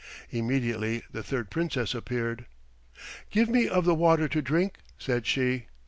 Immediately 0.31 1.03
the 1.11 1.21
third 1.21 1.51
Princess 1.51 1.93
appeared. 1.93 2.47
"Give 3.29 3.47
me 3.47 3.67
of 3.67 3.85
the 3.85 3.93
water 3.93 4.27
to 4.29 4.41
drink," 4.41 4.79
said 4.97 5.27
she. 5.27 5.67